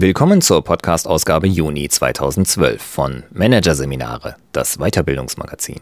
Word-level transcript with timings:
Willkommen 0.00 0.40
zur 0.40 0.62
Podcast-Ausgabe 0.62 1.48
Juni 1.48 1.88
2012 1.88 2.80
von 2.80 3.24
Managerseminare, 3.32 4.36
das 4.52 4.76
Weiterbildungsmagazin. 4.76 5.80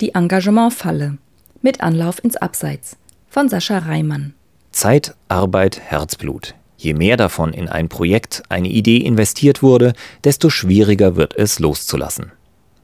Die 0.00 0.14
Engagementfalle 0.14 1.18
mit 1.60 1.80
Anlauf 1.80 2.22
ins 2.22 2.36
Abseits 2.36 2.96
von 3.28 3.48
Sascha 3.48 3.78
Reimann. 3.78 4.34
Zeit, 4.70 5.16
Arbeit, 5.26 5.80
Herzblut. 5.80 6.54
Je 6.76 6.94
mehr 6.94 7.16
davon 7.16 7.52
in 7.52 7.68
ein 7.68 7.88
Projekt, 7.88 8.44
eine 8.50 8.68
Idee 8.68 8.98
investiert 8.98 9.64
wurde, 9.64 9.94
desto 10.22 10.48
schwieriger 10.48 11.16
wird 11.16 11.36
es 11.36 11.58
loszulassen. 11.58 12.30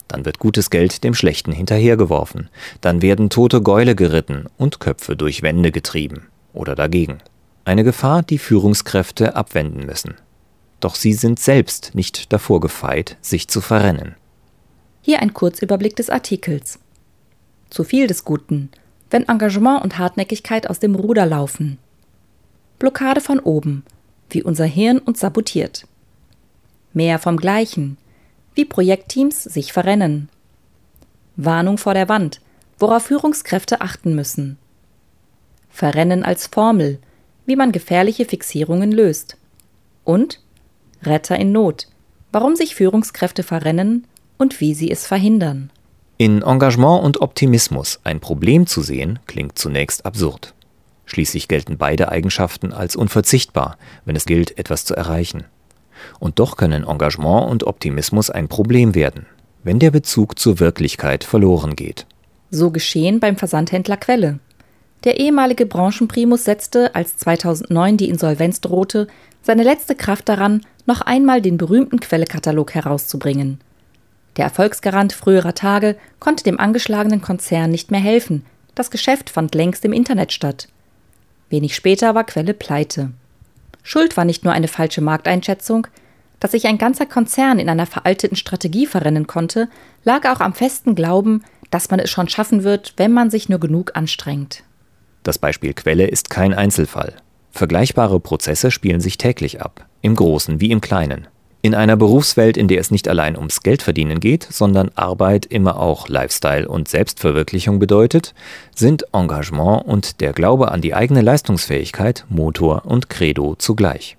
Dann 0.09 0.25
wird 0.25 0.41
gutes 0.41 0.71
Geld 0.71 1.05
dem 1.05 1.15
Schlechten 1.15 1.53
hinterhergeworfen. 1.53 2.49
Dann 2.81 3.03
werden 3.03 3.31
tote 3.31 3.63
Gäule 3.63 3.95
geritten 3.95 4.47
und 4.57 4.81
Köpfe 4.81 5.15
durch 5.15 5.43
Wände 5.43 5.71
getrieben. 5.71 6.27
Oder 6.53 6.75
dagegen. 6.75 7.19
Eine 7.65 7.85
Gefahr, 7.85 8.25
die 8.25 8.39
Führungskräfte 8.39 9.37
abwenden 9.37 9.87
müssen 9.87 10.17
doch 10.81 10.95
sie 10.95 11.13
sind 11.13 11.39
selbst 11.39 11.95
nicht 11.95 12.33
davor 12.33 12.61
gefeit, 12.61 13.17
sich 13.21 13.49
zu 13.49 13.61
verrennen. 13.61 14.17
Hier 15.03 15.21
ein 15.21 15.35
Kurzüberblick 15.35 15.97
des 15.97 16.11
Artikels. 16.11 16.79
Zu 17.71 17.85
viel 17.85 18.07
des 18.07 18.25
Guten, 18.25 18.71
wenn 19.11 19.29
Engagement 19.29 19.83
und 19.83 19.99
Hartnäckigkeit 19.99 20.69
aus 20.69 20.79
dem 20.79 20.95
Ruder 20.95 21.27
laufen. 21.27 21.79
Blockade 22.79 23.21
von 23.21 23.41
oben, 23.41 23.85
wie 24.31 24.43
unser 24.43 24.65
Hirn 24.65 24.99
uns 24.99 25.21
sabotiert. 25.21 25.87
Mehr 26.93 27.19
vom 27.19 27.37
Gleichen, 27.37 27.99
wie 28.55 28.65
Projektteams 28.65 29.45
sich 29.45 29.73
verrennen. 29.73 30.29
Warnung 31.37 31.79
vor 31.79 31.95
der 31.95 32.09
Wand, 32.09 32.41
worauf 32.79 33.05
Führungskräfte 33.05 33.81
achten 33.81 34.15
müssen. 34.15 34.59
Verrennen 35.71 36.25
als 36.25 36.47
Formel, 36.47 36.99
wie 37.47 37.57
man 37.57 37.73
gefährliche 37.73 38.25
Fixierungen 38.25 38.93
löst. 38.93 39.37
Und 40.05 40.41
Retter 41.03 41.37
in 41.37 41.53
Not, 41.53 41.87
warum 42.33 42.57
sich 42.57 42.75
Führungskräfte 42.75 43.43
verrennen 43.43 44.07
und 44.39 44.61
wie 44.61 44.75
sie 44.75 44.91
es 44.91 45.07
verhindern. 45.07 45.71
In 46.17 46.43
Engagement 46.43 47.03
und 47.03 47.23
Optimismus 47.23 48.01
ein 48.05 48.21
Problem 48.21 48.67
zu 48.67 48.83
sehen, 48.83 49.19
klingt 49.27 49.59
zunächst 49.59 50.05
absurd. 50.05 50.55
Schließlich 51.07 51.49
gelten 51.49 51.79
beide 51.79 52.11
Eigenschaften 52.11 52.73
als 52.73 52.95
unverzichtbar, 52.95 53.79
wenn 54.05 54.17
es 54.17 54.27
gilt, 54.27 54.59
etwas 54.59 54.85
zu 54.85 54.95
erreichen. 54.95 55.45
Und 56.19 56.39
doch 56.39 56.57
können 56.57 56.85
Engagement 56.85 57.51
und 57.51 57.65
Optimismus 57.65 58.31
ein 58.31 58.49
Problem 58.49 58.95
werden, 58.95 59.27
wenn 59.65 59.79
der 59.79 59.91
Bezug 59.91 60.39
zur 60.39 60.61
Wirklichkeit 60.61 61.25
verloren 61.25 61.75
geht. 61.75 62.07
So 62.51 62.71
geschehen 62.71 63.21
beim 63.21 63.37
Versandhändler 63.37 63.97
Quelle. 63.97 64.39
Der 65.05 65.19
ehemalige 65.19 65.67
Branchenprimus 65.67 66.45
setzte, 66.45 66.95
als 66.95 67.17
2009 67.17 67.97
die 67.97 68.09
Insolvenz 68.09 68.61
drohte, 68.61 69.07
seine 69.43 69.63
letzte 69.63 69.95
Kraft 69.95 70.29
daran, 70.29 70.61
noch 70.91 71.03
einmal 71.03 71.41
den 71.41 71.57
berühmten 71.57 72.01
Quellekatalog 72.01 72.75
herauszubringen. 72.75 73.61
Der 74.37 74.45
Erfolgsgarant 74.47 75.13
früherer 75.13 75.55
Tage 75.55 75.97
konnte 76.19 76.43
dem 76.43 76.59
angeschlagenen 76.59 77.23
Konzern 77.23 77.71
nicht 77.71 77.93
mehr 77.93 78.01
helfen. 78.01 78.45
Das 78.75 78.91
Geschäft 78.91 79.31
fand 79.31 79.55
längst 79.55 79.85
im 79.85 79.93
Internet 79.93 80.33
statt. 80.33 80.67
Wenig 81.49 81.77
später 81.77 82.17
war 82.17 82.25
Quelle 82.25 82.55
pleite. 82.55 83.13
Schuld 83.85 84.17
war 84.17 84.25
nicht 84.25 84.43
nur 84.43 84.53
eine 84.53 84.67
falsche 84.67 85.01
Markteinschätzung, 85.01 85.87
dass 86.41 86.51
sich 86.51 86.67
ein 86.67 86.79
ganzer 86.79 87.07
Konzern 87.07 87.61
in 87.61 87.69
einer 87.69 87.87
veralteten 87.87 88.37
Strategie 88.37 88.87
verrennen 88.87 89.29
konnte, 89.29 89.69
lag 90.03 90.29
auch 90.29 90.41
am 90.41 90.55
festen 90.55 90.97
Glauben, 90.97 91.45
dass 91.71 91.91
man 91.91 92.01
es 92.01 92.11
schon 92.11 92.29
schaffen 92.29 92.65
wird, 92.65 92.95
wenn 92.97 93.13
man 93.13 93.31
sich 93.31 93.49
nur 93.49 93.61
genug 93.61 93.93
anstrengt. 93.95 94.65
Das 95.23 95.39
Beispiel 95.39 95.73
Quelle 95.73 96.09
ist 96.09 96.31
kein 96.31 96.53
Einzelfall. 96.53 97.15
Vergleichbare 97.53 98.21
Prozesse 98.21 98.71
spielen 98.71 99.01
sich 99.01 99.19
täglich 99.19 99.61
ab, 99.61 99.87
im 100.03 100.15
Großen 100.15 100.61
wie 100.61 100.71
im 100.71 100.81
Kleinen. 100.81 101.27
In 101.63 101.75
einer 101.75 101.97
Berufswelt, 101.97 102.57
in 102.57 102.69
der 102.69 102.81
es 102.81 102.91
nicht 102.91 103.07
allein 103.07 103.37
ums 103.37 103.63
Geldverdienen 103.63 104.19
geht, 104.19 104.47
sondern 104.51 104.91
Arbeit 104.95 105.45
immer 105.45 105.79
auch 105.79 106.09
Lifestyle 106.09 106.67
und 106.67 106.89
Selbstverwirklichung 106.89 107.79
bedeutet, 107.79 108.35
sind 108.75 109.05
Engagement 109.13 109.85
und 109.85 110.23
der 110.23 110.33
Glaube 110.33 110.71
an 110.73 110.81
die 110.81 110.95
eigene 110.95 111.21
Leistungsfähigkeit 111.21 112.25
Motor 112.31 112.87
und 112.87 113.11
Credo 113.11 113.57
zugleich. 113.57 114.17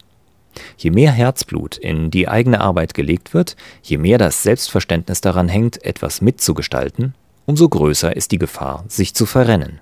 Je 0.77 0.91
mehr 0.91 1.11
Herzblut 1.11 1.77
in 1.77 2.11
die 2.11 2.27
eigene 2.27 2.61
Arbeit 2.61 2.93
gelegt 2.93 3.33
wird, 3.33 3.55
je 3.81 3.97
mehr 3.97 4.19
das 4.19 4.43
Selbstverständnis 4.43 5.21
daran 5.21 5.47
hängt, 5.47 5.83
etwas 5.83 6.21
mitzugestalten, 6.21 7.15
umso 7.47 7.67
größer 7.67 8.15
ist 8.15 8.31
die 8.31 8.37
Gefahr, 8.37 8.85
sich 8.87 9.15
zu 9.15 9.25
verrennen. 9.25 9.79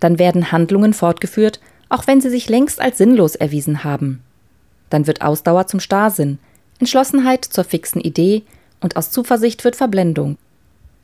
Dann 0.00 0.18
werden 0.18 0.50
Handlungen 0.50 0.92
fortgeführt, 0.92 1.60
auch 1.94 2.08
wenn 2.08 2.20
sie 2.20 2.28
sich 2.28 2.48
längst 2.48 2.80
als 2.80 2.98
sinnlos 2.98 3.36
erwiesen 3.36 3.84
haben. 3.84 4.20
Dann 4.90 5.06
wird 5.06 5.22
Ausdauer 5.22 5.68
zum 5.68 5.78
Starrsinn, 5.78 6.38
Entschlossenheit 6.80 7.44
zur 7.44 7.62
fixen 7.62 8.00
Idee 8.00 8.42
und 8.80 8.96
aus 8.96 9.12
Zuversicht 9.12 9.62
wird 9.62 9.76
Verblendung. 9.76 10.36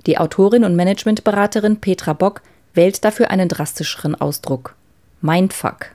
Die 0.06 0.18
Autorin 0.18 0.64
und 0.64 0.74
Managementberaterin 0.74 1.80
Petra 1.80 2.12
Bock 2.12 2.42
wählt 2.74 3.04
dafür 3.04 3.30
einen 3.30 3.48
drastischeren 3.48 4.20
Ausdruck. 4.20 4.74
Mindfuck. 5.20 5.92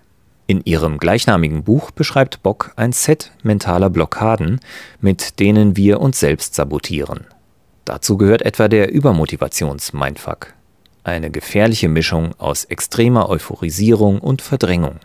In 0.47 0.61
ihrem 0.63 0.97
gleichnamigen 0.97 1.63
Buch 1.63 1.91
beschreibt 1.91 2.41
Bock 2.41 2.71
ein 2.77 2.93
Set 2.93 3.31
mentaler 3.43 3.89
Blockaden, 3.89 4.61
mit 5.01 5.41
denen 5.41 5.75
wir 5.75 5.99
uns 5.99 6.21
selbst 6.21 6.55
sabotieren. 6.55 7.25
Dazu 7.83 8.15
gehört 8.17 8.43
etwa 8.43 8.69
der 8.69 8.93
Übermotivations-Mindfuck 8.93 10.53
eine 11.05 11.29
gefährliche 11.29 11.87
Mischung 11.87 12.33
aus 12.37 12.65
extremer 12.65 13.29
Euphorisierung 13.29 14.19
und 14.19 14.41
Verdrängung. 14.41 14.99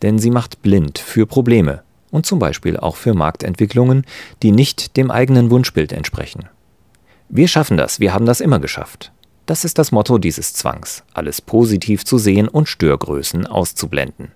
Denn 0.00 0.18
sie 0.18 0.30
macht 0.30 0.62
blind 0.62 0.98
für 0.98 1.26
Probleme 1.26 1.82
und 2.10 2.26
zum 2.26 2.38
Beispiel 2.38 2.76
auch 2.76 2.96
für 2.96 3.14
Marktentwicklungen, 3.14 4.04
die 4.42 4.52
nicht 4.52 4.96
dem 4.96 5.10
eigenen 5.10 5.50
Wunschbild 5.50 5.92
entsprechen. 5.92 6.48
Wir 7.28 7.48
schaffen 7.48 7.76
das, 7.76 8.00
wir 8.00 8.12
haben 8.12 8.26
das 8.26 8.40
immer 8.40 8.58
geschafft. 8.58 9.12
Das 9.46 9.64
ist 9.64 9.78
das 9.78 9.92
Motto 9.92 10.18
dieses 10.18 10.52
Zwangs, 10.54 11.02
alles 11.14 11.40
positiv 11.40 12.04
zu 12.04 12.18
sehen 12.18 12.48
und 12.48 12.68
Störgrößen 12.68 13.46
auszublenden. 13.46 14.30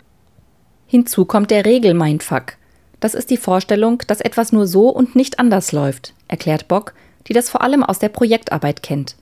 Hinzu 0.87 1.25
kommt 1.25 1.51
der 1.51 1.65
Regel-Mindfuck. 1.65 2.55
Das 3.01 3.15
ist 3.15 3.31
die 3.31 3.37
Vorstellung, 3.37 4.03
dass 4.07 4.21
etwas 4.21 4.53
nur 4.53 4.67
so 4.67 4.89
und 4.89 5.15
nicht 5.15 5.39
anders 5.39 5.73
läuft, 5.73 6.15
erklärt 6.29 6.69
Bock, 6.69 6.95
die 7.29 7.33
das 7.33 7.51
vor 7.51 7.61
allem 7.61 7.83
aus 7.83 7.99
der 7.99 8.09
Projektarbeit 8.09 8.83
kennt. 8.83 9.17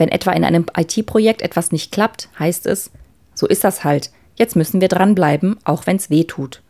Wenn 0.00 0.08
etwa 0.08 0.32
in 0.32 0.44
einem 0.44 0.64
IT-Projekt 0.74 1.42
etwas 1.42 1.72
nicht 1.72 1.92
klappt, 1.92 2.30
heißt 2.38 2.64
es, 2.64 2.90
so 3.34 3.46
ist 3.46 3.64
das 3.64 3.84
halt, 3.84 4.10
jetzt 4.34 4.56
müssen 4.56 4.80
wir 4.80 4.88
dranbleiben, 4.88 5.58
auch 5.64 5.86
wenn 5.86 5.96
es 5.96 6.08
weh 6.08 6.24
tut. 6.24 6.62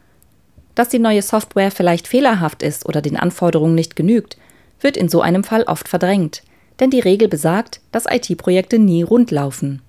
Dass 0.74 0.88
die 0.88 0.98
neue 0.98 1.22
Software 1.22 1.70
vielleicht 1.70 2.08
fehlerhaft 2.08 2.64
ist 2.64 2.86
oder 2.86 3.00
den 3.00 3.16
Anforderungen 3.16 3.76
nicht 3.76 3.94
genügt, 3.94 4.36
wird 4.80 4.96
in 4.96 5.08
so 5.08 5.20
einem 5.20 5.44
Fall 5.44 5.62
oft 5.62 5.88
verdrängt, 5.88 6.42
denn 6.80 6.90
die 6.90 6.98
Regel 6.98 7.28
besagt, 7.28 7.80
dass 7.92 8.10
IT-Projekte 8.10 8.80
nie 8.80 9.04
rund 9.04 9.30
laufen. 9.30 9.80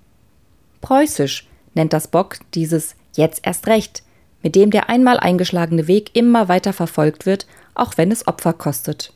Preußisch 0.81 1.47
nennt 1.73 1.93
das 1.93 2.09
Bock 2.09 2.37
dieses 2.53 2.93
jetzt 3.15 3.39
erst 3.43 3.65
recht, 3.65 4.03
mit 4.43 4.53
dem 4.53 4.69
der 4.69 4.87
einmal 4.87 5.19
eingeschlagene 5.19 5.87
Weg 5.87 6.11
immer 6.15 6.47
weiter 6.47 6.73
verfolgt 6.73 7.25
wird, 7.25 7.47
auch 7.73 7.97
wenn 7.97 8.11
es 8.11 8.27
Opfer 8.27 8.53
kostet. 8.53 9.13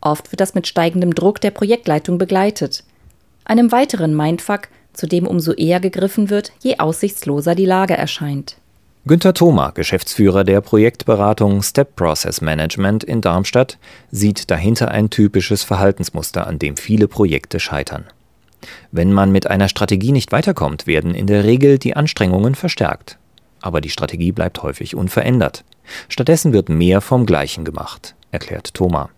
Oft 0.00 0.30
wird 0.30 0.38
das 0.38 0.54
mit 0.54 0.68
steigendem 0.68 1.12
Druck 1.12 1.40
der 1.40 1.50
Projektleitung 1.50 2.18
begleitet 2.18 2.84
einem 3.44 3.72
weiteren 3.72 4.16
Mindfuck, 4.16 4.68
zu 4.92 5.06
dem 5.06 5.26
umso 5.26 5.52
eher 5.52 5.80
gegriffen 5.80 6.30
wird, 6.30 6.52
je 6.62 6.78
aussichtsloser 6.78 7.54
die 7.54 7.66
Lage 7.66 7.96
erscheint. 7.96 8.56
Günter 9.04 9.34
Thoma, 9.34 9.70
Geschäftsführer 9.70 10.44
der 10.44 10.60
Projektberatung 10.60 11.62
Step 11.62 11.96
Process 11.96 12.40
Management 12.40 13.02
in 13.02 13.20
Darmstadt, 13.20 13.78
sieht 14.12 14.48
dahinter 14.48 14.92
ein 14.92 15.10
typisches 15.10 15.64
Verhaltensmuster, 15.64 16.46
an 16.46 16.60
dem 16.60 16.76
viele 16.76 17.08
Projekte 17.08 17.58
scheitern. 17.58 18.04
Wenn 18.92 19.12
man 19.12 19.32
mit 19.32 19.48
einer 19.48 19.68
Strategie 19.68 20.12
nicht 20.12 20.30
weiterkommt, 20.30 20.86
werden 20.86 21.16
in 21.16 21.26
der 21.26 21.42
Regel 21.42 21.78
die 21.78 21.96
Anstrengungen 21.96 22.54
verstärkt. 22.54 23.18
Aber 23.60 23.80
die 23.80 23.90
Strategie 23.90 24.30
bleibt 24.30 24.62
häufig 24.62 24.94
unverändert. 24.94 25.64
Stattdessen 26.08 26.52
wird 26.52 26.68
mehr 26.68 27.00
vom 27.00 27.26
Gleichen 27.26 27.64
gemacht, 27.64 28.14
erklärt 28.30 28.72
Thoma. 28.72 29.10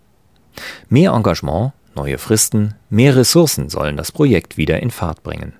Mehr 0.89 1.13
Engagement, 1.13 1.73
Neue 1.95 2.19
Fristen, 2.19 2.75
mehr 2.91 3.15
Ressourcen 3.15 3.69
sollen 3.69 3.97
das 3.97 4.11
Projekt 4.11 4.57
wieder 4.57 4.83
in 4.83 4.91
Fahrt 4.91 5.23
bringen. 5.23 5.53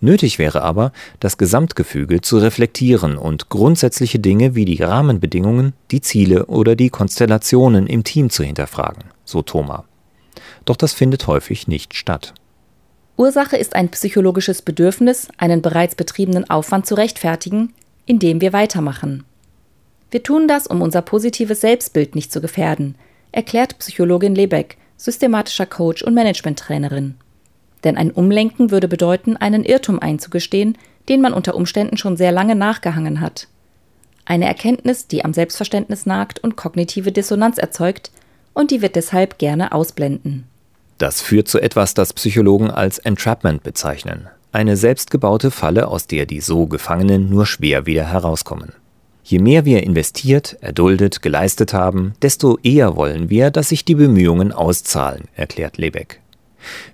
Nötig 0.00 0.38
wäre 0.38 0.62
aber, 0.62 0.92
das 1.18 1.36
Gesamtgefüge 1.36 2.20
zu 2.20 2.38
reflektieren 2.38 3.18
und 3.18 3.50
grundsätzliche 3.50 4.18
Dinge 4.18 4.54
wie 4.54 4.64
die 4.64 4.82
Rahmenbedingungen, 4.82 5.74
die 5.90 6.00
Ziele 6.00 6.46
oder 6.46 6.74
die 6.74 6.88
Konstellationen 6.88 7.86
im 7.86 8.04
Team 8.04 8.30
zu 8.30 8.42
hinterfragen, 8.42 9.04
so 9.24 9.42
Thoma. 9.42 9.84
Doch 10.64 10.76
das 10.76 10.94
findet 10.94 11.26
häufig 11.26 11.68
nicht 11.68 11.94
statt. 11.94 12.34
Ursache 13.16 13.58
ist 13.58 13.74
ein 13.74 13.90
psychologisches 13.90 14.62
Bedürfnis, 14.62 15.28
einen 15.36 15.60
bereits 15.60 15.94
betriebenen 15.94 16.48
Aufwand 16.48 16.86
zu 16.86 16.94
rechtfertigen, 16.94 17.74
indem 18.06 18.40
wir 18.40 18.54
weitermachen. 18.54 19.24
Wir 20.10 20.22
tun 20.22 20.48
das, 20.48 20.66
um 20.66 20.80
unser 20.80 21.02
positives 21.02 21.60
Selbstbild 21.60 22.14
nicht 22.14 22.32
zu 22.32 22.40
gefährden, 22.40 22.94
erklärt 23.32 23.78
Psychologin 23.78 24.34
Lebeck, 24.34 24.78
systematischer 25.00 25.66
Coach 25.66 26.02
und 26.02 26.14
Managementtrainerin. 26.14 27.14
Denn 27.84 27.96
ein 27.96 28.10
Umlenken 28.10 28.70
würde 28.70 28.88
bedeuten, 28.88 29.36
einen 29.36 29.64
Irrtum 29.64 29.98
einzugestehen, 29.98 30.76
den 31.08 31.22
man 31.22 31.32
unter 31.32 31.54
Umständen 31.54 31.96
schon 31.96 32.16
sehr 32.16 32.32
lange 32.32 32.54
nachgehangen 32.54 33.20
hat. 33.20 33.48
Eine 34.26 34.46
Erkenntnis, 34.46 35.06
die 35.06 35.24
am 35.24 35.32
Selbstverständnis 35.32 36.04
nagt 36.04 36.38
und 36.38 36.56
kognitive 36.56 37.12
Dissonanz 37.12 37.58
erzeugt, 37.58 38.10
und 38.52 38.70
die 38.70 38.82
wird 38.82 38.96
deshalb 38.96 39.38
gerne 39.38 39.72
ausblenden. 39.72 40.44
Das 40.98 41.22
führt 41.22 41.48
zu 41.48 41.60
etwas, 41.60 41.94
das 41.94 42.12
Psychologen 42.12 42.70
als 42.70 42.98
Entrapment 42.98 43.62
bezeichnen. 43.62 44.28
Eine 44.52 44.76
selbstgebaute 44.76 45.50
Falle, 45.50 45.88
aus 45.88 46.06
der 46.06 46.26
die 46.26 46.40
so 46.40 46.66
Gefangenen 46.66 47.30
nur 47.30 47.46
schwer 47.46 47.86
wieder 47.86 48.04
herauskommen. 48.04 48.72
Je 49.30 49.38
mehr 49.38 49.64
wir 49.64 49.84
investiert, 49.84 50.56
erduldet, 50.60 51.22
geleistet 51.22 51.72
haben, 51.72 52.14
desto 52.20 52.58
eher 52.64 52.96
wollen 52.96 53.30
wir, 53.30 53.52
dass 53.52 53.68
sich 53.68 53.84
die 53.84 53.94
Bemühungen 53.94 54.50
auszahlen, 54.50 55.28
erklärt 55.36 55.78
Lebeck. 55.78 56.20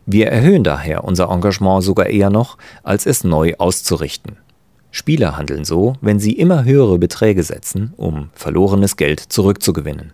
Wir 0.04 0.26
erhöhen 0.26 0.62
daher 0.62 1.04
unser 1.04 1.30
Engagement 1.30 1.82
sogar 1.82 2.08
eher 2.08 2.28
noch, 2.28 2.58
als 2.82 3.06
es 3.06 3.24
neu 3.24 3.54
auszurichten. 3.56 4.36
Spieler 4.90 5.38
handeln 5.38 5.64
so, 5.64 5.94
wenn 6.02 6.18
sie 6.18 6.32
immer 6.32 6.64
höhere 6.64 6.98
Beträge 6.98 7.42
setzen, 7.42 7.94
um 7.96 8.28
verlorenes 8.34 8.98
Geld 8.98 9.20
zurückzugewinnen. 9.20 10.12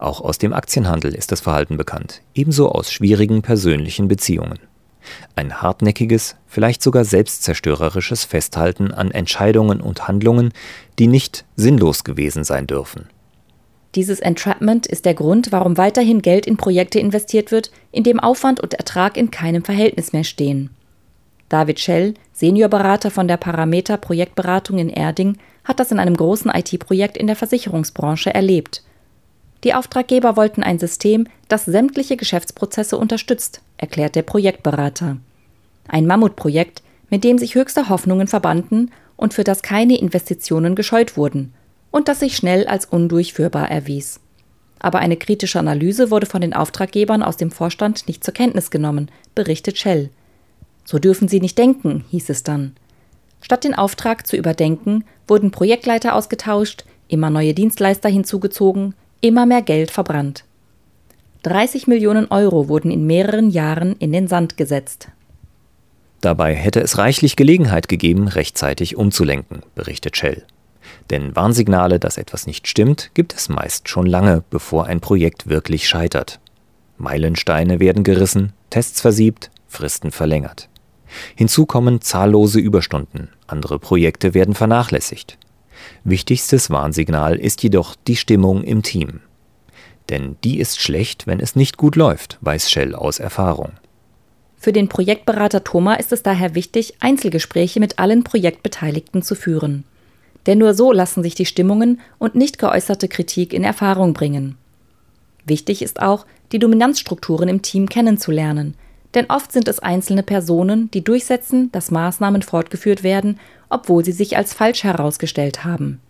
Auch 0.00 0.20
aus 0.20 0.38
dem 0.38 0.52
Aktienhandel 0.52 1.14
ist 1.14 1.30
das 1.30 1.42
Verhalten 1.42 1.76
bekannt, 1.76 2.22
ebenso 2.34 2.72
aus 2.72 2.90
schwierigen 2.90 3.42
persönlichen 3.42 4.08
Beziehungen. 4.08 4.58
Ein 5.34 5.62
hartnäckiges, 5.62 6.36
vielleicht 6.46 6.82
sogar 6.82 7.04
selbstzerstörerisches 7.04 8.24
Festhalten 8.24 8.92
an 8.92 9.10
Entscheidungen 9.10 9.80
und 9.80 10.08
Handlungen, 10.08 10.52
die 10.98 11.06
nicht 11.06 11.44
sinnlos 11.56 12.04
gewesen 12.04 12.44
sein 12.44 12.66
dürfen. 12.66 13.06
Dieses 13.94 14.20
Entrapment 14.20 14.86
ist 14.86 15.06
der 15.06 15.14
Grund, 15.14 15.52
warum 15.52 15.78
weiterhin 15.78 16.20
Geld 16.20 16.46
in 16.46 16.58
Projekte 16.58 16.98
investiert 16.98 17.50
wird, 17.50 17.70
in 17.92 18.04
dem 18.04 18.20
Aufwand 18.20 18.60
und 18.60 18.74
Ertrag 18.74 19.16
in 19.16 19.30
keinem 19.30 19.64
Verhältnis 19.64 20.12
mehr 20.12 20.24
stehen. 20.24 20.70
David 21.48 21.80
Schell, 21.80 22.14
Seniorberater 22.32 23.10
von 23.10 23.28
der 23.28 23.36
Parameter 23.36 23.96
Projektberatung 23.96 24.78
in 24.78 24.90
Erding, 24.90 25.38
hat 25.64 25.80
das 25.80 25.92
in 25.92 25.98
einem 25.98 26.16
großen 26.16 26.50
IT-Projekt 26.50 27.16
in 27.16 27.26
der 27.26 27.36
Versicherungsbranche 27.36 28.34
erlebt. 28.34 28.82
Die 29.64 29.74
Auftraggeber 29.74 30.36
wollten 30.36 30.62
ein 30.62 30.78
System, 30.78 31.26
das 31.48 31.64
sämtliche 31.64 32.16
Geschäftsprozesse 32.16 32.96
unterstützt, 32.98 33.62
erklärt 33.78 34.14
der 34.14 34.22
Projektberater. 34.22 35.16
Ein 35.88 36.06
Mammutprojekt, 36.06 36.82
mit 37.10 37.24
dem 37.24 37.38
sich 37.38 37.54
höchste 37.54 37.88
Hoffnungen 37.88 38.28
verbanden 38.28 38.90
und 39.16 39.34
für 39.34 39.44
das 39.44 39.62
keine 39.62 39.98
Investitionen 39.98 40.74
gescheut 40.74 41.16
wurden 41.16 41.54
und 41.90 42.08
das 42.08 42.20
sich 42.20 42.36
schnell 42.36 42.66
als 42.66 42.84
undurchführbar 42.84 43.70
erwies. 43.70 44.20
Aber 44.78 44.98
eine 44.98 45.16
kritische 45.16 45.58
Analyse 45.58 46.10
wurde 46.10 46.26
von 46.26 46.42
den 46.42 46.52
Auftraggebern 46.52 47.22
aus 47.22 47.36
dem 47.36 47.50
Vorstand 47.50 48.06
nicht 48.08 48.22
zur 48.22 48.34
Kenntnis 48.34 48.70
genommen, 48.70 49.10
berichtet 49.34 49.78
Shell. 49.78 50.10
So 50.84 50.98
dürfen 50.98 51.28
Sie 51.28 51.40
nicht 51.40 51.56
denken, 51.56 52.04
hieß 52.10 52.28
es 52.28 52.42
dann. 52.42 52.76
Statt 53.40 53.64
den 53.64 53.74
Auftrag 53.74 54.26
zu 54.26 54.36
überdenken, 54.36 55.04
wurden 55.26 55.50
Projektleiter 55.50 56.14
ausgetauscht, 56.14 56.84
immer 57.08 57.30
neue 57.30 57.54
Dienstleister 57.54 58.08
hinzugezogen, 58.08 58.94
immer 59.20 59.46
mehr 59.46 59.62
Geld 59.62 59.90
verbrannt. 59.90 60.44
30 61.42 61.86
Millionen 61.86 62.26
Euro 62.30 62.68
wurden 62.68 62.90
in 62.90 63.06
mehreren 63.06 63.50
Jahren 63.50 63.94
in 63.98 64.12
den 64.12 64.26
Sand 64.26 64.56
gesetzt. 64.56 65.08
Dabei 66.20 66.54
hätte 66.54 66.80
es 66.80 66.98
reichlich 66.98 67.36
Gelegenheit 67.36 67.88
gegeben, 67.88 68.26
rechtzeitig 68.26 68.96
umzulenken, 68.96 69.62
berichtet 69.74 70.16
Shell. 70.16 70.44
Denn 71.10 71.36
Warnsignale, 71.36 72.00
dass 72.00 72.18
etwas 72.18 72.46
nicht 72.46 72.66
stimmt, 72.66 73.10
gibt 73.14 73.34
es 73.34 73.48
meist 73.48 73.88
schon 73.88 74.06
lange, 74.06 74.42
bevor 74.50 74.86
ein 74.86 75.00
Projekt 75.00 75.48
wirklich 75.48 75.88
scheitert. 75.88 76.40
Meilensteine 76.98 77.78
werden 77.78 78.02
gerissen, 78.02 78.52
Tests 78.70 79.00
versiebt, 79.00 79.50
Fristen 79.68 80.10
verlängert. 80.10 80.68
Hinzu 81.36 81.66
kommen 81.66 82.00
zahllose 82.00 82.58
Überstunden, 82.58 83.28
andere 83.46 83.78
Projekte 83.78 84.34
werden 84.34 84.54
vernachlässigt. 84.54 85.38
Wichtigstes 86.04 86.70
Warnsignal 86.70 87.36
ist 87.36 87.62
jedoch 87.62 87.94
die 88.06 88.16
Stimmung 88.16 88.62
im 88.62 88.82
Team. 88.82 89.20
Denn 90.08 90.36
die 90.44 90.58
ist 90.60 90.80
schlecht, 90.80 91.26
wenn 91.26 91.40
es 91.40 91.56
nicht 91.56 91.76
gut 91.76 91.96
läuft, 91.96 92.38
weiß 92.40 92.70
Shell 92.70 92.94
aus 92.94 93.18
Erfahrung. 93.18 93.72
Für 94.56 94.72
den 94.72 94.88
Projektberater 94.88 95.64
Thoma 95.64 95.94
ist 95.94 96.12
es 96.12 96.22
daher 96.22 96.54
wichtig, 96.54 96.94
Einzelgespräche 97.00 97.80
mit 97.80 97.98
allen 97.98 98.24
Projektbeteiligten 98.24 99.22
zu 99.22 99.34
führen. 99.34 99.84
Denn 100.46 100.58
nur 100.58 100.74
so 100.74 100.92
lassen 100.92 101.22
sich 101.22 101.34
die 101.34 101.46
Stimmungen 101.46 102.00
und 102.18 102.34
nicht 102.34 102.58
geäußerte 102.58 103.08
Kritik 103.08 103.52
in 103.52 103.64
Erfahrung 103.64 104.14
bringen. 104.14 104.56
Wichtig 105.44 105.82
ist 105.82 106.00
auch, 106.00 106.26
die 106.52 106.58
Dominanzstrukturen 106.58 107.48
im 107.48 107.62
Team 107.62 107.88
kennenzulernen, 107.88 108.74
denn 109.14 109.26
oft 109.28 109.52
sind 109.52 109.68
es 109.68 109.78
einzelne 109.78 110.22
Personen, 110.22 110.90
die 110.90 111.04
durchsetzen, 111.04 111.70
dass 111.72 111.90
Maßnahmen 111.90 112.42
fortgeführt 112.42 113.02
werden, 113.02 113.38
obwohl 113.68 114.04
sie 114.04 114.12
sich 114.12 114.36
als 114.36 114.54
falsch 114.54 114.84
herausgestellt 114.84 115.64
haben. 115.64 116.00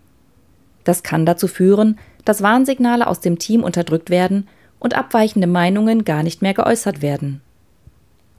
Das 0.83 1.03
kann 1.03 1.25
dazu 1.25 1.47
führen, 1.47 1.97
dass 2.25 2.41
Warnsignale 2.41 3.07
aus 3.07 3.19
dem 3.19 3.39
Team 3.39 3.63
unterdrückt 3.63 4.09
werden 4.09 4.47
und 4.79 4.95
abweichende 4.95 5.47
Meinungen 5.47 6.05
gar 6.05 6.23
nicht 6.23 6.41
mehr 6.41 6.53
geäußert 6.53 7.01
werden. 7.01 7.41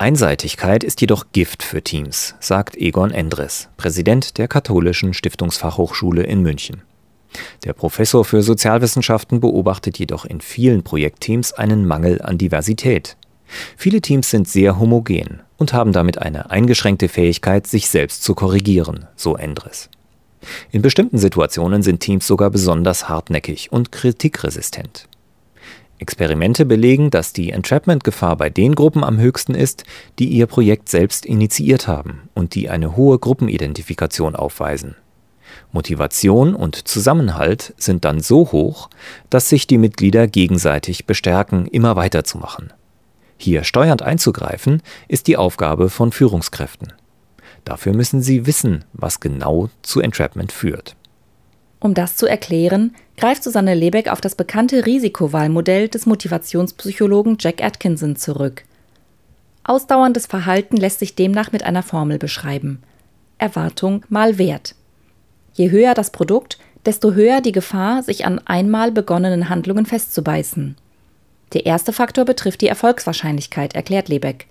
Einseitigkeit 0.01 0.85
ist 0.85 1.01
jedoch 1.01 1.27
Gift 1.33 1.63
für 1.63 1.83
Teams, 1.83 2.37
sagt 2.39 2.77
Egon 2.77 3.11
Endres, 3.11 3.69
Präsident 3.77 4.39
der 4.39 4.47
Katholischen 4.47 5.13
Stiftungsfachhochschule 5.13 6.23
in 6.23 6.41
München. 6.41 6.83
Der 7.65 7.73
Professor 7.73 8.25
für 8.25 8.43
Sozialwissenschaften 8.43 9.41
beobachtet 9.41 9.99
jedoch 9.99 10.25
in 10.25 10.41
vielen 10.41 10.85
Projektteams 10.85 11.53
einen 11.53 11.85
Mangel 11.85 12.23
an 12.23 12.39
Diversität. 12.39 13.18
Viele 13.77 14.01
Teams 14.01 14.31
sind 14.31 14.49
sehr 14.49 14.79
homogen 14.79 15.41
und 15.57 15.73
haben 15.73 15.93
damit 15.93 16.19
eine 16.19 16.51
eingeschränkte 16.51 17.09
Fähigkeit, 17.09 17.67
sich 17.67 17.89
selbst 17.89 18.23
zu 18.23 18.35
korrigieren, 18.35 19.07
so 19.17 19.37
Endres. 19.37 19.91
In 20.71 20.83
bestimmten 20.83 21.19
Situationen 21.19 21.83
sind 21.83 22.01
Teams 22.01 22.27
sogar 22.27 22.51
besonders 22.51 23.09
hartnäckig 23.09 23.73
und 23.73 23.91
kritikresistent. 23.93 25.09
Experimente 25.99 26.65
belegen, 26.65 27.11
dass 27.11 27.33
die 27.33 27.51
Entrapment-Gefahr 27.51 28.37
bei 28.37 28.51
den 28.51 28.77
Gruppen 28.77 29.03
am 29.03 29.19
höchsten 29.19 29.55
ist, 29.55 29.83
die 30.21 30.29
ihr 30.29 30.47
Projekt 30.47 30.89
selbst 30.89 31.27
initiiert 31.27 31.89
haben 31.89 32.29
und 32.35 32.55
die 32.55 32.71
eine 32.71 32.97
hohe 32.97 33.19
Gruppenidentifikation 33.19 34.37
aufweisen. 34.37 34.95
Motivation 35.73 36.55
und 36.55 36.87
Zusammenhalt 36.87 37.75
sind 37.79 38.05
dann 38.05 38.21
so 38.21 38.53
hoch, 38.53 38.91
dass 39.29 39.49
sich 39.49 39.67
die 39.67 39.79
Mitglieder 39.79 40.29
gegenseitig 40.29 41.07
bestärken, 41.07 41.67
immer 41.67 41.97
weiterzumachen. 41.97 42.73
Hier 43.39 43.65
steuernd 43.65 44.03
einzugreifen, 44.03 44.83
ist 45.07 45.29
die 45.29 45.37
Aufgabe 45.37 45.89
von 45.89 46.13
Führungskräften. 46.13 46.93
Dafür 47.65 47.95
müssen 47.95 48.21
sie 48.21 48.47
wissen, 48.47 48.85
was 48.93 49.21
genau 49.21 49.71
zu 49.83 50.01
Entrapment 50.01 50.53
führt. 50.53 50.97
Um 51.81 51.95
das 51.95 52.17
zu 52.17 52.27
erklären, 52.27 52.95
greift 53.17 53.45
Susanne 53.45 53.75
Lebeck 53.75 54.09
auf 54.09 54.21
das 54.21 54.35
bekannte 54.35 54.85
Risikowahlmodell 54.85 55.89
des 55.89 56.07
Motivationspsychologen 56.07 57.37
Jack 57.39 57.63
Atkinson 57.63 58.17
zurück. 58.17 58.65
Ausdauerndes 59.63 60.27
Verhalten 60.27 60.77
lässt 60.77 60.99
sich 60.99 61.15
demnach 61.15 61.53
mit 61.53 61.63
einer 61.63 61.83
Formel 61.85 62.19
beschreiben. 62.19 62.83
Erwartung 63.39 64.05
mal 64.09 64.39
Wert. 64.39 64.75
Je 65.53 65.71
höher 65.71 65.95
das 65.95 66.11
Produkt, 66.11 66.59
desto 66.87 67.13
höher 67.13 67.41
die 67.41 67.53
Gefahr, 67.53 68.03
sich 68.03 68.25
an 68.25 68.41
einmal 68.47 68.91
begonnenen 68.91 69.49
Handlungen 69.49 69.87
festzubeißen. 69.87 70.77
Der 71.53 71.67
erste 71.67 71.93
Faktor 71.93 72.25
betrifft 72.25 72.61
die 72.61 72.69
Erfolgswahrscheinlichkeit, 72.69 73.75
erklärt 73.75 74.09
Lebeck. 74.09 74.47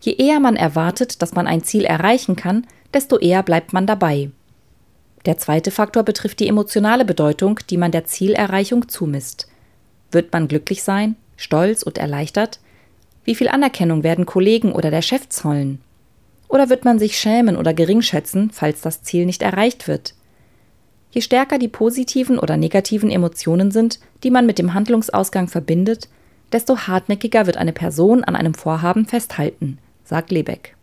Je 0.00 0.14
eher 0.14 0.40
man 0.40 0.56
erwartet, 0.56 1.22
dass 1.22 1.34
man 1.34 1.46
ein 1.46 1.62
Ziel 1.62 1.84
erreichen 1.84 2.36
kann, 2.36 2.66
desto 2.94 3.18
eher 3.18 3.42
bleibt 3.42 3.72
man 3.72 3.86
dabei. 3.86 4.30
Der 5.26 5.36
zweite 5.36 5.70
Faktor 5.70 6.02
betrifft 6.02 6.40
die 6.40 6.48
emotionale 6.48 7.04
Bedeutung, 7.04 7.60
die 7.68 7.76
man 7.76 7.90
der 7.90 8.04
Zielerreichung 8.04 8.88
zumisst. 8.88 9.48
Wird 10.10 10.32
man 10.32 10.48
glücklich 10.48 10.82
sein, 10.82 11.16
stolz 11.36 11.82
und 11.82 11.98
erleichtert? 11.98 12.60
Wie 13.24 13.34
viel 13.34 13.48
Anerkennung 13.48 14.02
werden 14.02 14.24
Kollegen 14.24 14.72
oder 14.72 14.90
der 14.90 15.02
Chef 15.02 15.28
zollen? 15.28 15.80
Oder 16.48 16.70
wird 16.70 16.84
man 16.84 16.98
sich 16.98 17.18
schämen 17.18 17.56
oder 17.56 17.74
geringschätzen, 17.74 18.50
falls 18.50 18.80
das 18.80 19.02
Ziel 19.02 19.26
nicht 19.26 19.42
erreicht 19.42 19.86
wird? 19.86 20.14
Je 21.12 21.20
stärker 21.20 21.58
die 21.58 21.68
positiven 21.68 22.38
oder 22.38 22.56
negativen 22.56 23.10
Emotionen 23.10 23.70
sind, 23.70 24.00
die 24.22 24.30
man 24.30 24.46
mit 24.46 24.58
dem 24.58 24.74
Handlungsausgang 24.74 25.48
verbindet, 25.48 26.08
desto 26.52 26.76
hartnäckiger 26.76 27.46
wird 27.46 27.56
eine 27.56 27.72
Person 27.72 28.24
an 28.24 28.36
einem 28.36 28.54
Vorhaben 28.54 29.06
festhalten, 29.06 29.78
sagt 30.04 30.30
Lebeck. 30.30 30.76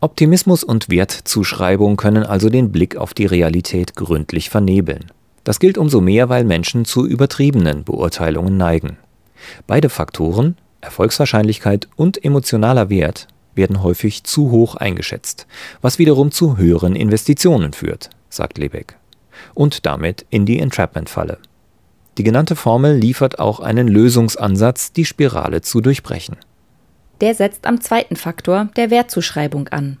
Optimismus 0.00 0.64
und 0.64 0.88
Wertzuschreibung 0.88 1.96
können 1.96 2.24
also 2.24 2.48
den 2.48 2.72
Blick 2.72 2.96
auf 2.96 3.12
die 3.12 3.26
Realität 3.26 3.96
gründlich 3.96 4.48
vernebeln. 4.48 5.12
Das 5.44 5.60
gilt 5.60 5.76
umso 5.76 6.00
mehr, 6.00 6.28
weil 6.28 6.44
Menschen 6.44 6.84
zu 6.84 7.06
übertriebenen 7.06 7.84
Beurteilungen 7.84 8.56
neigen. 8.56 8.96
Beide 9.66 9.90
Faktoren, 9.90 10.56
Erfolgswahrscheinlichkeit 10.80 11.88
und 11.96 12.24
emotionaler 12.24 12.88
Wert, 12.88 13.28
werden 13.54 13.82
häufig 13.82 14.24
zu 14.24 14.50
hoch 14.50 14.76
eingeschätzt, 14.76 15.46
was 15.82 15.98
wiederum 15.98 16.30
zu 16.30 16.56
höheren 16.56 16.96
Investitionen 16.96 17.72
führt, 17.72 18.10
sagt 18.30 18.58
Lebeck. 18.58 18.96
Und 19.54 19.84
damit 19.84 20.24
in 20.30 20.46
die 20.46 20.60
Entrapment-Falle. 20.60 21.38
Die 22.18 22.22
genannte 22.22 22.56
Formel 22.56 22.96
liefert 22.96 23.38
auch 23.38 23.60
einen 23.60 23.88
Lösungsansatz, 23.88 24.92
die 24.92 25.04
Spirale 25.04 25.62
zu 25.62 25.80
durchbrechen. 25.80 26.36
Der 27.20 27.34
setzt 27.34 27.66
am 27.66 27.80
zweiten 27.80 28.16
Faktor 28.16 28.68
der 28.76 28.90
Wertzuschreibung 28.90 29.68
an. 29.68 29.98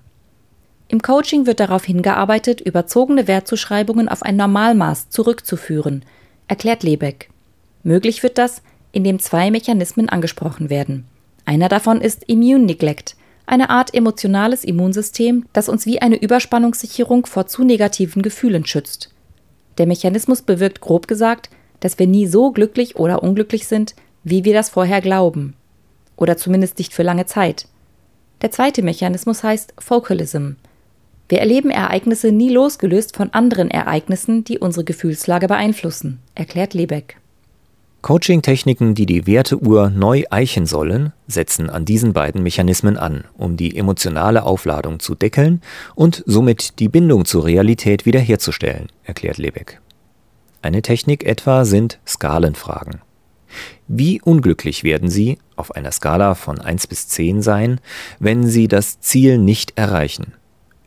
Im 0.88 1.02
Coaching 1.02 1.46
wird 1.46 1.60
darauf 1.60 1.84
hingearbeitet, 1.84 2.60
überzogene 2.60 3.28
Wertzuschreibungen 3.28 4.08
auf 4.08 4.22
ein 4.22 4.36
Normalmaß 4.36 5.08
zurückzuführen, 5.10 6.04
erklärt 6.48 6.82
Lebeck. 6.82 7.30
Möglich 7.84 8.22
wird 8.22 8.38
das, 8.38 8.62
indem 8.92 9.20
zwei 9.20 9.50
Mechanismen 9.50 10.08
angesprochen 10.08 10.68
werden. 10.68 11.06
Einer 11.44 11.68
davon 11.68 12.00
ist 12.00 12.24
Immune 12.24 12.64
Neglect, 12.64 13.16
eine 13.46 13.70
Art 13.70 13.94
emotionales 13.94 14.64
Immunsystem, 14.64 15.46
das 15.52 15.68
uns 15.68 15.86
wie 15.86 16.00
eine 16.02 16.20
Überspannungssicherung 16.20 17.26
vor 17.26 17.46
zu 17.46 17.64
negativen 17.64 18.22
Gefühlen 18.22 18.66
schützt. 18.66 19.10
Der 19.78 19.86
Mechanismus 19.86 20.42
bewirkt 20.42 20.80
grob 20.80 21.08
gesagt, 21.08 21.50
dass 21.80 21.98
wir 21.98 22.06
nie 22.06 22.26
so 22.26 22.52
glücklich 22.52 22.96
oder 22.96 23.22
unglücklich 23.22 23.66
sind, 23.66 23.94
wie 24.22 24.44
wir 24.44 24.54
das 24.54 24.70
vorher 24.70 25.00
glauben. 25.00 25.54
Oder 26.16 26.36
zumindest 26.36 26.78
nicht 26.78 26.92
für 26.92 27.02
lange 27.02 27.26
Zeit. 27.26 27.66
Der 28.42 28.50
zweite 28.50 28.82
Mechanismus 28.82 29.42
heißt 29.42 29.74
Focalism, 29.78 30.52
wir 31.30 31.38
erleben 31.38 31.70
Ereignisse 31.70 32.32
nie 32.32 32.48
losgelöst 32.48 33.16
von 33.16 33.30
anderen 33.32 33.70
Ereignissen, 33.70 34.42
die 34.42 34.58
unsere 34.58 34.82
Gefühlslage 34.84 35.46
beeinflussen, 35.46 36.18
erklärt 36.34 36.74
Lebeck. 36.74 37.18
Coaching-Techniken, 38.02 38.96
die 38.96 39.06
die 39.06 39.28
Werteuhr 39.28 39.90
neu 39.90 40.24
eichen 40.30 40.66
sollen, 40.66 41.12
setzen 41.28 41.70
an 41.70 41.84
diesen 41.84 42.14
beiden 42.14 42.42
Mechanismen 42.42 42.96
an, 42.96 43.24
um 43.36 43.56
die 43.56 43.76
emotionale 43.76 44.42
Aufladung 44.42 44.98
zu 44.98 45.14
deckeln 45.14 45.60
und 45.94 46.24
somit 46.26 46.80
die 46.80 46.88
Bindung 46.88 47.26
zur 47.26 47.44
Realität 47.44 48.06
wiederherzustellen, 48.06 48.88
erklärt 49.04 49.38
Lebeck. 49.38 49.80
Eine 50.62 50.82
Technik 50.82 51.24
etwa 51.24 51.64
sind 51.64 51.98
Skalenfragen. 52.06 53.00
Wie 53.88 54.20
unglücklich 54.20 54.84
werden 54.84 55.08
Sie, 55.08 55.38
auf 55.56 55.74
einer 55.74 55.90
Skala 55.90 56.34
von 56.34 56.60
1 56.60 56.86
bis 56.86 57.08
10 57.08 57.40
sein, 57.42 57.80
wenn 58.18 58.46
Sie 58.46 58.68
das 58.68 59.00
Ziel 59.00 59.38
nicht 59.38 59.76
erreichen? 59.76 60.34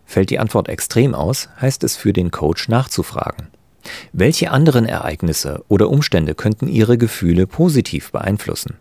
Fällt 0.06 0.30
die 0.30 0.40
Antwort 0.40 0.70
extrem 0.70 1.16
aus, 1.16 1.50
heißt 1.60 1.84
es 1.84 1.98
für 1.98 2.14
den 2.14 2.30
Coach 2.30 2.70
nachzufragen. 2.70 3.48
Welche 4.14 4.52
anderen 4.52 4.86
Ereignisse 4.86 5.66
oder 5.68 5.90
Umstände 5.90 6.36
könnten 6.36 6.68
Ihre 6.68 6.98
Gefühle 6.98 7.48
positiv 7.48 8.12
beeinflussen? 8.12 8.76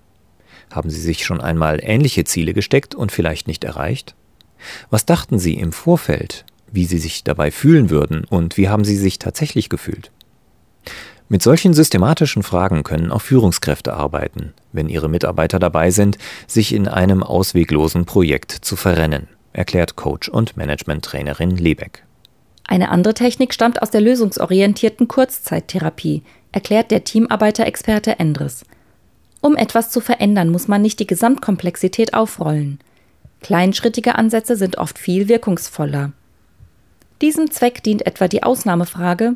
Haben 0.71 0.91
Sie 0.91 1.01
sich 1.01 1.25
schon 1.25 1.41
einmal 1.41 1.81
ähnliche 1.83 2.25
Ziele 2.25 2.53
gesteckt 2.53 2.95
und 2.95 3.13
vielleicht 3.13 3.49
nicht 3.49 3.65
erreicht? 3.65 4.15
Was 4.91 5.07
dachten 5.07 5.39
Sie 5.39 5.55
im 5.55 5.73
Vorfeld, 5.73 6.45
wie 6.71 6.85
Sie 6.85 6.99
sich 6.99 7.25
dabei 7.25 7.51
fühlen 7.51 7.89
würden 7.89 8.25
und 8.25 8.59
wie 8.59 8.69
haben 8.69 8.85
Sie 8.85 8.97
sich 8.97 9.19
tatsächlich 9.19 9.69
gefühlt? 9.71 10.13
Mit 11.29 11.43
solchen 11.43 11.73
systematischen 11.75 12.43
Fragen 12.43 12.83
können 12.83 13.11
auch 13.11 13.23
Führungskräfte 13.23 13.95
arbeiten, 13.95 14.53
wenn 14.73 14.89
ihre 14.89 15.09
Mitarbeiter 15.09 15.59
dabei 15.59 15.91
sind, 15.91 16.19
sich 16.47 16.75
in 16.75 16.89
einem 16.89 17.23
ausweglosen 17.23 18.05
Projekt 18.05 18.53
zu 18.53 18.77
verrennen 18.77 19.29
erklärt 19.53 19.97
Coach 19.97 20.29
und 20.29 20.57
Management-Trainerin 20.57 21.57
Lebeck. 21.57 22.05
Eine 22.65 22.91
andere 22.91 23.15
Technik 23.15 23.53
stammt 23.53 23.83
aus 23.83 23.91
der 23.91 24.01
lösungsorientierten 24.01 25.09
Kurzzeittherapie, 25.09 26.23
erklärt 26.53 26.91
der 26.91 27.05
Teamarbeiter-Experte 27.05 28.19
Endres. 28.19 28.65
Um 29.41 29.57
etwas 29.57 29.91
zu 29.91 30.01
verändern, 30.01 30.51
muss 30.51 30.69
man 30.69 30.83
nicht 30.83 31.01
die 31.01 31.07
Gesamtkomplexität 31.07 32.15
aufrollen. 32.15 32.79
Kleinschrittige 33.41 34.15
Ansätze 34.15 34.57
sind 34.57 34.79
oft 34.79 34.99
viel 34.99 35.29
wirkungsvoller. 35.29 36.13
Diesem 37.21 37.51
Zweck 37.51 37.83
dient 37.83 38.07
etwa 38.07 38.29
die 38.29 38.43
Ausnahmefrage, 38.43 39.35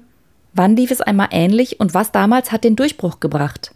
wann 0.57 0.77
lief 0.77 0.91
es 0.91 1.01
einmal 1.01 1.29
ähnlich 1.31 1.81
und 1.81 1.95
was 1.95 2.13
damals 2.13 2.53
hat 2.53 2.65
den 2.65 2.77
Durchbruch 2.77 3.21
gebracht? 3.21 3.75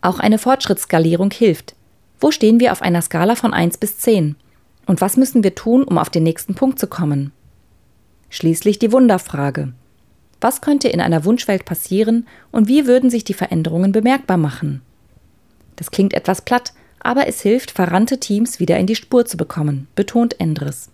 Auch 0.00 0.18
eine 0.18 0.38
Fortschrittsskalierung 0.38 1.30
hilft. 1.30 1.74
Wo 2.20 2.30
stehen 2.30 2.60
wir 2.60 2.72
auf 2.72 2.82
einer 2.82 3.02
Skala 3.02 3.34
von 3.34 3.52
1 3.52 3.78
bis 3.78 3.98
10? 3.98 4.36
Und 4.86 5.00
was 5.00 5.16
müssen 5.16 5.42
wir 5.42 5.54
tun, 5.54 5.82
um 5.82 5.98
auf 5.98 6.10
den 6.10 6.22
nächsten 6.22 6.54
Punkt 6.54 6.78
zu 6.78 6.86
kommen? 6.86 7.32
Schließlich 8.28 8.78
die 8.78 8.92
Wunderfrage. 8.92 9.72
Was 10.40 10.60
könnte 10.60 10.88
in 10.88 11.00
einer 11.00 11.24
Wunschwelt 11.24 11.64
passieren 11.64 12.26
und 12.50 12.68
wie 12.68 12.86
würden 12.86 13.08
sich 13.08 13.24
die 13.24 13.34
Veränderungen 13.34 13.92
bemerkbar 13.92 14.36
machen? 14.36 14.82
Das 15.76 15.90
klingt 15.90 16.12
etwas 16.12 16.42
platt, 16.42 16.72
aber 17.00 17.26
es 17.26 17.40
hilft, 17.40 17.70
verrannte 17.70 18.20
Teams 18.20 18.60
wieder 18.60 18.78
in 18.78 18.86
die 18.86 18.96
Spur 18.96 19.24
zu 19.24 19.36
bekommen, 19.36 19.88
betont 19.94 20.40
Endres. 20.40 20.90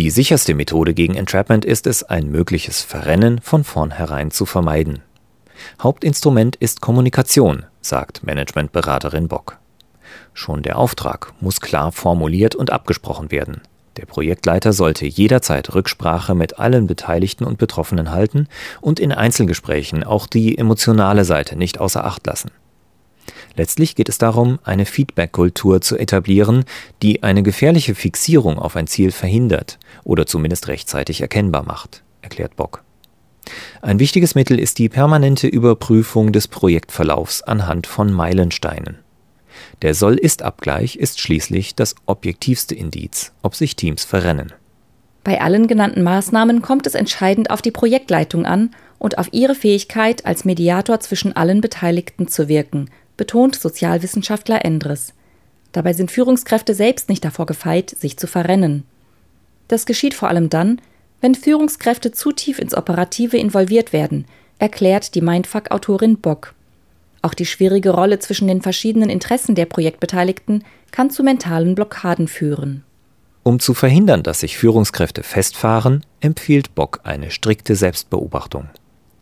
Die 0.00 0.08
sicherste 0.08 0.54
Methode 0.54 0.94
gegen 0.94 1.14
Entrapment 1.14 1.66
ist 1.66 1.86
es, 1.86 2.02
ein 2.02 2.30
mögliches 2.30 2.80
Verrennen 2.80 3.38
von 3.42 3.64
vornherein 3.64 4.30
zu 4.30 4.46
vermeiden. 4.46 5.02
Hauptinstrument 5.82 6.56
ist 6.56 6.80
Kommunikation, 6.80 7.66
sagt 7.82 8.24
Managementberaterin 8.24 9.28
Bock. 9.28 9.58
Schon 10.32 10.62
der 10.62 10.78
Auftrag 10.78 11.34
muss 11.42 11.60
klar 11.60 11.92
formuliert 11.92 12.54
und 12.54 12.70
abgesprochen 12.72 13.30
werden. 13.30 13.60
Der 13.98 14.06
Projektleiter 14.06 14.72
sollte 14.72 15.04
jederzeit 15.04 15.74
Rücksprache 15.74 16.34
mit 16.34 16.58
allen 16.58 16.86
Beteiligten 16.86 17.44
und 17.44 17.58
Betroffenen 17.58 18.10
halten 18.10 18.48
und 18.80 19.00
in 19.00 19.12
Einzelgesprächen 19.12 20.02
auch 20.02 20.26
die 20.26 20.56
emotionale 20.56 21.26
Seite 21.26 21.56
nicht 21.56 21.78
außer 21.78 22.06
Acht 22.06 22.26
lassen. 22.26 22.50
Letztlich 23.56 23.94
geht 23.94 24.08
es 24.08 24.18
darum, 24.18 24.58
eine 24.64 24.86
Feedback-Kultur 24.86 25.80
zu 25.80 25.98
etablieren, 25.98 26.64
die 27.02 27.22
eine 27.22 27.42
gefährliche 27.42 27.94
Fixierung 27.94 28.58
auf 28.58 28.76
ein 28.76 28.86
Ziel 28.86 29.10
verhindert 29.10 29.78
oder 30.04 30.26
zumindest 30.26 30.68
rechtzeitig 30.68 31.20
erkennbar 31.20 31.64
macht, 31.64 32.02
erklärt 32.22 32.56
Bock. 32.56 32.84
Ein 33.82 33.98
wichtiges 33.98 34.34
Mittel 34.34 34.58
ist 34.58 34.78
die 34.78 34.88
permanente 34.88 35.46
Überprüfung 35.48 36.32
des 36.32 36.48
Projektverlaufs 36.48 37.42
anhand 37.42 37.86
von 37.86 38.12
Meilensteinen. 38.12 38.98
Der 39.82 39.94
Soll-Ist-Abgleich 39.94 40.96
ist 40.96 41.20
schließlich 41.20 41.74
das 41.74 41.94
objektivste 42.06 42.74
Indiz, 42.74 43.32
ob 43.42 43.54
sich 43.54 43.76
Teams 43.76 44.04
verrennen. 44.04 44.52
Bei 45.24 45.40
allen 45.40 45.66
genannten 45.66 46.02
Maßnahmen 46.02 46.62
kommt 46.62 46.86
es 46.86 46.94
entscheidend 46.94 47.50
auf 47.50 47.62
die 47.62 47.70
Projektleitung 47.70 48.46
an 48.46 48.70
und 48.98 49.18
auf 49.18 49.28
ihre 49.32 49.54
Fähigkeit, 49.54 50.24
als 50.24 50.44
Mediator 50.44 51.00
zwischen 51.00 51.34
allen 51.34 51.60
Beteiligten 51.60 52.28
zu 52.28 52.48
wirken, 52.48 52.90
betont 53.20 53.54
Sozialwissenschaftler 53.54 54.64
Endres. 54.64 55.12
Dabei 55.72 55.92
sind 55.92 56.10
Führungskräfte 56.10 56.72
selbst 56.72 57.10
nicht 57.10 57.22
davor 57.22 57.44
gefeit, 57.44 57.90
sich 57.90 58.16
zu 58.16 58.26
verrennen. 58.26 58.84
Das 59.68 59.84
geschieht 59.84 60.14
vor 60.14 60.30
allem 60.30 60.48
dann, 60.48 60.80
wenn 61.20 61.34
Führungskräfte 61.34 62.12
zu 62.12 62.32
tief 62.32 62.58
ins 62.58 62.74
Operative 62.74 63.36
involviert 63.36 63.92
werden, 63.92 64.24
erklärt 64.58 65.14
die 65.14 65.20
Mindfuck-Autorin 65.20 66.16
Bock. 66.16 66.54
Auch 67.20 67.34
die 67.34 67.44
schwierige 67.44 67.90
Rolle 67.90 68.20
zwischen 68.20 68.48
den 68.48 68.62
verschiedenen 68.62 69.10
Interessen 69.10 69.54
der 69.54 69.66
Projektbeteiligten 69.66 70.64
kann 70.90 71.10
zu 71.10 71.22
mentalen 71.22 71.74
Blockaden 71.74 72.26
führen. 72.26 72.84
Um 73.42 73.60
zu 73.60 73.74
verhindern, 73.74 74.22
dass 74.22 74.40
sich 74.40 74.56
Führungskräfte 74.56 75.22
festfahren, 75.22 76.06
empfiehlt 76.20 76.74
Bock 76.74 77.00
eine 77.04 77.30
strikte 77.30 77.76
Selbstbeobachtung. 77.76 78.70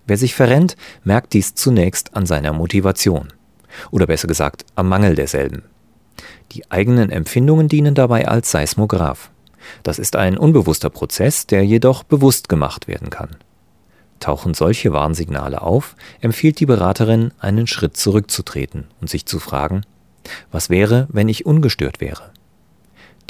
Wer 0.06 0.16
sich 0.16 0.36
verrennt, 0.36 0.76
merkt 1.02 1.32
dies 1.32 1.56
zunächst 1.56 2.14
an 2.14 2.26
seiner 2.26 2.52
Motivation. 2.52 3.32
Oder 3.90 4.06
besser 4.06 4.28
gesagt, 4.28 4.64
am 4.74 4.88
Mangel 4.88 5.14
derselben. 5.14 5.62
Die 6.52 6.70
eigenen 6.70 7.10
Empfindungen 7.10 7.68
dienen 7.68 7.94
dabei 7.94 8.26
als 8.26 8.50
Seismograph. 8.50 9.30
Das 9.82 9.98
ist 9.98 10.16
ein 10.16 10.38
unbewusster 10.38 10.90
Prozess, 10.90 11.46
der 11.46 11.64
jedoch 11.64 12.02
bewusst 12.02 12.48
gemacht 12.48 12.88
werden 12.88 13.10
kann. 13.10 13.36
Tauchen 14.20 14.54
solche 14.54 14.92
Warnsignale 14.92 15.62
auf, 15.62 15.94
empfiehlt 16.20 16.58
die 16.58 16.66
Beraterin, 16.66 17.32
einen 17.38 17.66
Schritt 17.66 17.96
zurückzutreten 17.96 18.86
und 19.00 19.08
sich 19.08 19.26
zu 19.26 19.38
fragen, 19.38 19.82
was 20.50 20.70
wäre, 20.70 21.06
wenn 21.10 21.28
ich 21.28 21.46
ungestört 21.46 22.00
wäre? 22.00 22.32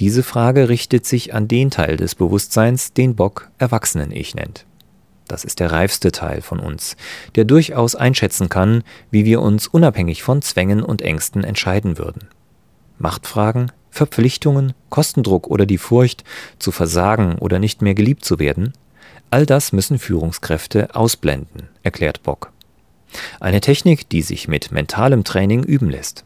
Diese 0.01 0.23
Frage 0.23 0.69
richtet 0.69 1.07
sich 1.07 1.35
an 1.35 1.49
den 1.49 1.71
Teil 1.71 1.97
des 1.97 2.15
Bewusstseins, 2.15 2.93
den 2.93 3.17
Bock 3.17 3.51
Erwachsenen-Ich 3.59 4.35
nennt. 4.35 4.65
Das 5.29 5.45
ist 5.45 5.61
der 5.61 5.71
reifste 5.71 6.11
Teil 6.11 6.41
von 6.41 6.59
uns, 6.59 6.97
der 7.37 7.45
durchaus 7.45 7.95
einschätzen 7.95 8.49
kann, 8.49 8.83
wie 9.11 9.25
wir 9.25 9.41
uns 9.41 9.69
unabhängig 9.69 10.23
von 10.23 10.43
Zwängen 10.43 10.83
und 10.83 11.03
Ängsten 11.03 11.45
entscheiden 11.45 11.99
würden. 11.99 12.29
Machtfragen, 12.99 13.71
Verpflichtungen, 13.91 14.73
Kostendruck 14.89 15.47
oder 15.47 15.67
die 15.67 15.79
Furcht, 15.79 16.25
zu 16.59 16.73
versagen 16.73 17.37
oder 17.37 17.59
nicht 17.59 17.83
mehr 17.83 17.95
geliebt 17.95 18.25
zu 18.25 18.39
werden, 18.39 18.73
All 19.31 19.45
das 19.45 19.73
müssen 19.73 19.99
Führungskräfte 19.99 20.95
ausblenden, 20.95 21.69
erklärt 21.83 22.23
Bock. 22.23 22.53
Eine 23.41 23.61
Technik, 23.61 24.09
die 24.09 24.23
sich 24.23 24.49
mit 24.49 24.73
mentalem 24.73 25.25
Training 25.25 25.65
üben 25.65 25.91
lässt. 25.91 26.25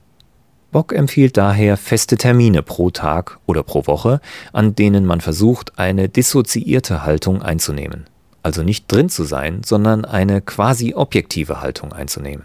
Bock 0.71 0.93
empfiehlt 0.93 1.37
daher 1.37 1.77
feste 1.77 2.17
Termine 2.17 2.63
pro 2.63 2.91
Tag 2.91 3.39
oder 3.47 3.63
pro 3.63 3.87
Woche, 3.87 4.21
an 4.53 4.75
denen 4.75 5.05
man 5.05 5.21
versucht, 5.21 5.79
eine 5.79 6.09
dissoziierte 6.09 7.05
Haltung 7.05 7.43
einzunehmen. 7.43 8.07
Also 8.43 8.63
nicht 8.63 8.91
drin 8.91 9.09
zu 9.09 9.25
sein, 9.25 9.63
sondern 9.65 10.05
eine 10.05 10.41
quasi 10.41 10.95
objektive 10.95 11.61
Haltung 11.61 11.93
einzunehmen. 11.93 12.45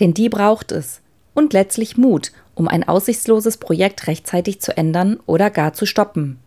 Denn 0.00 0.14
die 0.14 0.28
braucht 0.28 0.72
es. 0.72 1.00
Und 1.34 1.52
letztlich 1.52 1.96
Mut, 1.96 2.32
um 2.54 2.66
ein 2.66 2.86
aussichtsloses 2.86 3.58
Projekt 3.58 4.08
rechtzeitig 4.08 4.60
zu 4.60 4.76
ändern 4.76 5.18
oder 5.26 5.50
gar 5.50 5.72
zu 5.72 5.86
stoppen. 5.86 6.38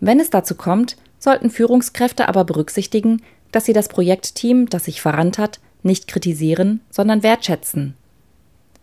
Wenn 0.00 0.18
es 0.18 0.30
dazu 0.30 0.56
kommt, 0.56 0.96
sollten 1.18 1.50
Führungskräfte 1.50 2.28
aber 2.28 2.44
berücksichtigen, 2.44 3.22
dass 3.52 3.64
sie 3.64 3.72
das 3.72 3.88
Projektteam, 3.88 4.68
das 4.68 4.86
sich 4.86 5.00
verrannt 5.00 5.38
hat, 5.38 5.60
nicht 5.82 6.08
kritisieren, 6.08 6.80
sondern 6.90 7.22
wertschätzen. 7.22 7.94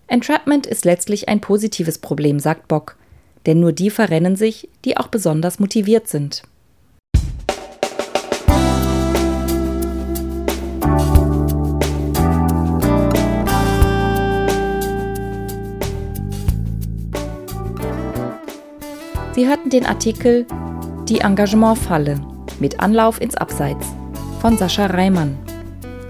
Entrapment 0.08 0.66
ist 0.66 0.86
letztlich 0.86 1.28
ein 1.28 1.42
positives 1.42 1.98
Problem, 1.98 2.40
sagt 2.40 2.68
Bock, 2.68 2.96
denn 3.46 3.60
nur 3.60 3.74
die 3.74 3.90
verrennen 3.90 4.36
sich, 4.36 4.70
die 4.86 4.98
auch 4.98 5.08
besonders 5.08 5.60
motiviert 5.60 6.08
sind. 6.08 6.44
Sie 19.36 19.48
hörten 19.48 19.72
den 19.72 19.86
Artikel 19.86 20.46
Die 21.10 21.22
Engagementfalle 21.22 22.22
mit 22.60 22.80
Anlauf 22.80 23.20
ins 23.20 23.36
Abseits 23.36 23.88
von 24.40 24.58
Sascha 24.60 24.86
Reimann 24.86 25.36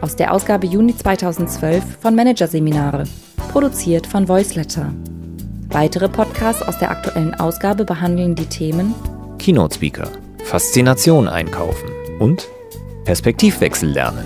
aus 0.01 0.17
der 0.17 0.33
Ausgabe 0.33 0.67
Juni 0.67 0.93
2012 0.93 1.99
von 2.01 2.15
Managerseminare, 2.15 3.05
produziert 3.53 4.05
von 4.05 4.27
Voiceletter. 4.27 4.93
Weitere 5.69 6.09
Podcasts 6.09 6.61
aus 6.61 6.77
der 6.79 6.91
aktuellen 6.91 7.33
Ausgabe 7.35 7.85
behandeln 7.85 8.35
die 8.35 8.45
Themen 8.45 8.93
Keynote 9.39 9.75
Speaker, 9.75 10.09
Faszination 10.43 11.29
einkaufen 11.29 11.89
und 12.19 12.49
Perspektivwechsel 13.05 13.89
lernen. 13.89 14.25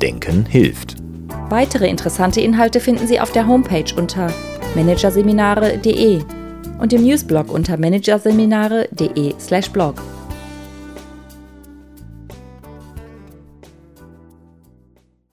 Denken 0.00 0.46
hilft. 0.46 0.96
Weitere 1.50 1.86
interessante 1.86 2.40
Inhalte 2.40 2.80
finden 2.80 3.06
Sie 3.06 3.20
auf 3.20 3.30
der 3.32 3.46
Homepage 3.46 3.94
unter 3.94 4.32
managerseminare.de 4.74 6.22
und 6.78 6.92
im 6.92 7.04
Newsblog 7.04 7.52
unter 7.52 7.76
managerseminare.de/blog. 7.76 10.17